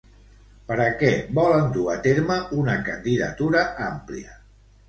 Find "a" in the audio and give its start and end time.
0.85-0.87, 1.97-1.97